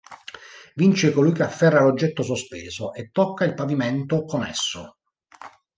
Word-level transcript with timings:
Vince 0.73 1.11
colui 1.11 1.31
che 1.31 1.43
afferra 1.43 1.81
l'oggetto 1.83 2.23
sospeso 2.23 2.91
e 2.91 3.11
tocca 3.11 3.43
il 3.45 3.53
pavimento 3.53 4.25
con 4.25 4.43
esso. 4.43 4.97